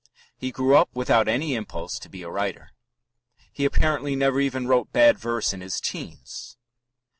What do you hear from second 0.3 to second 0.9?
He grew up